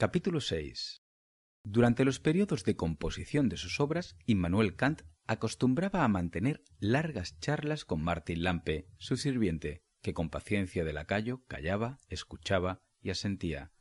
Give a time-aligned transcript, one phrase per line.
[0.00, 1.02] Capítulo 6
[1.62, 7.84] Durante los periodos de composición de sus obras, Immanuel Kant acostumbraba a mantener largas charlas
[7.84, 13.72] con Martin Lampe, su sirviente, que con paciencia de lacayo callaba, escuchaba y asentía.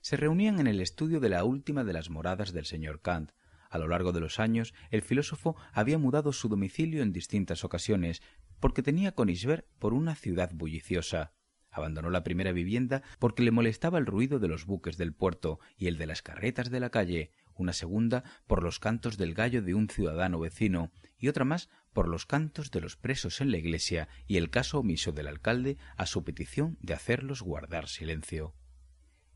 [0.00, 3.32] Se reunían en el estudio de la última de las moradas del señor Kant.
[3.68, 8.22] A lo largo de los años, el filósofo había mudado su domicilio en distintas ocasiones,
[8.60, 11.34] porque tenía Conisberg por una ciudad bulliciosa.
[11.78, 15.86] Abandonó la primera vivienda porque le molestaba el ruido de los buques del puerto y
[15.86, 19.74] el de las carretas de la calle, una segunda por los cantos del gallo de
[19.74, 24.08] un ciudadano vecino y otra más por los cantos de los presos en la iglesia
[24.26, 28.54] y el caso omiso del alcalde a su petición de hacerlos guardar silencio.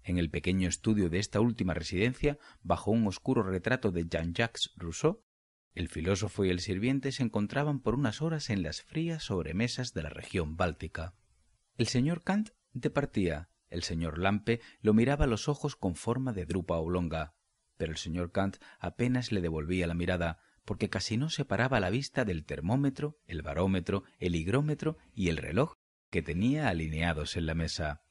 [0.04, 5.22] En el pequeño estudio de esta última residencia, bajo un oscuro retrato de Jean-Jacques Rousseau,
[5.74, 10.02] el filósofo y el sirviente se encontraban por unas horas en las frías sobremesas de
[10.02, 11.14] la región báltica.
[11.76, 16.44] El señor Kant departía, el señor Lampe lo miraba a los ojos con forma de
[16.44, 17.34] drupa oblonga,
[17.76, 22.24] pero el señor Kant apenas le devolvía la mirada, porque casi no separaba la vista
[22.24, 25.74] del termómetro, el barómetro, el higrómetro y el reloj
[26.10, 28.02] que tenía alineados en la mesa.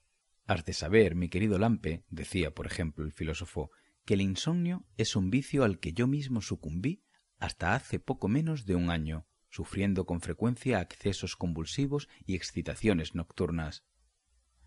[0.48, 3.70] Has de saber, mi querido Lampe, decía, por ejemplo, el filósofo,
[4.06, 7.04] que el insomnio es un vicio al que yo mismo sucumbí
[7.38, 13.84] hasta hace poco menos de un año, sufriendo con frecuencia accesos convulsivos y excitaciones nocturnas.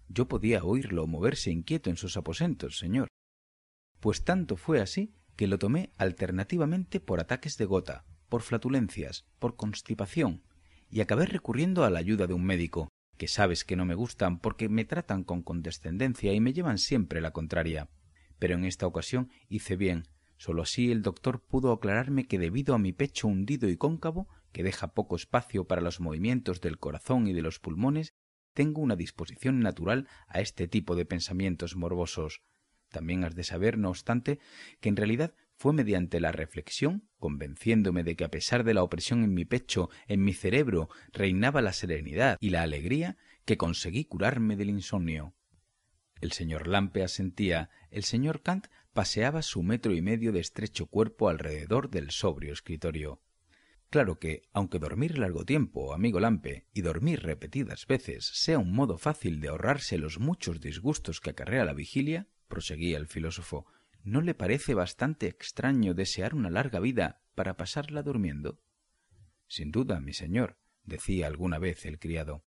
[0.09, 3.09] Yo podía oírlo moverse inquieto en sus aposentos, señor.
[3.99, 9.57] Pues tanto fue así que lo tomé alternativamente por ataques de gota, por flatulencias, por
[9.57, 10.45] constipación,
[10.91, 14.39] y acabé recurriendo a la ayuda de un médico, que sabes que no me gustan
[14.39, 17.89] porque me tratan con condescendencia y me llevan siempre la contraria.
[18.39, 20.09] Pero en esta ocasión hice bien.
[20.37, 24.63] Sólo así el doctor pudo aclararme que debido a mi pecho hundido y cóncavo, que
[24.63, 28.15] deja poco espacio para los movimientos del corazón y de los pulmones,
[28.55, 32.41] tengo una disposición natural a este tipo de pensamientos morbosos.
[32.89, 34.39] También has de saber, no obstante,
[34.81, 39.25] que en realidad fue mediante la reflexión, convenciéndome de que a pesar de la opresión
[39.25, 44.55] en mi pecho, en mi cerebro, reinaba la serenidad y la alegría, que conseguí curarme
[44.55, 45.35] del insomnio.
[46.21, 51.29] El señor Lampe asentía, el señor Kant paseaba su metro y medio de estrecho cuerpo
[51.29, 53.21] alrededor del sobrio escritorio.
[53.95, 58.99] Claro que, aunque dormir largo tiempo, amigo Lampe, y dormir repetidas veces sea un modo
[58.99, 63.67] fácil de ahorrarse los muchos disgustos que acarrea la vigilia, proseguía el filósofo,
[64.03, 68.59] ¿no le parece bastante extraño desear una larga vida para pasarla durmiendo?
[69.47, 72.45] Sin duda, mi señor, decía alguna vez el criado.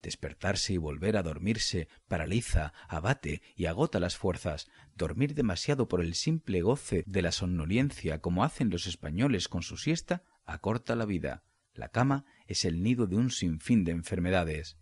[0.00, 4.70] Despertarse y volver a dormirse paraliza, abate y agota las fuerzas.
[4.94, 9.76] Dormir demasiado por el simple goce de la somnolencia, como hacen los españoles con su
[9.76, 11.44] siesta, acorta la vida.
[11.74, 14.78] La cama es el nido de un sinfín de enfermedades.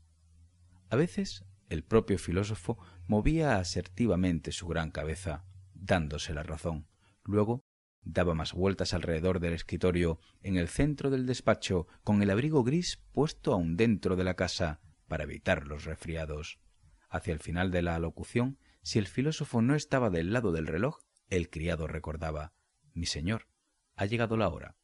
[0.88, 5.44] A veces el propio filósofo movía asertivamente su gran cabeza,
[5.74, 6.86] dándose la razón.
[7.24, 7.64] Luego
[8.02, 13.02] daba más vueltas alrededor del escritorio, en el centro del despacho, con el abrigo gris
[13.10, 16.60] puesto aún dentro de la casa, para evitar los resfriados.
[17.08, 21.00] Hacia el final de la alocución, si el filósofo no estaba del lado del reloj,
[21.28, 22.54] el criado recordaba
[22.94, 23.48] Mi señor,
[23.96, 24.76] ha llegado la hora.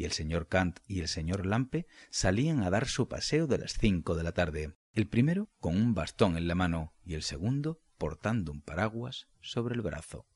[0.00, 3.74] Y el señor Kant y el señor Lampe salían a dar su paseo de las
[3.74, 7.82] cinco de la tarde, el primero con un bastón en la mano y el segundo
[7.98, 10.26] portando un paraguas sobre el brazo.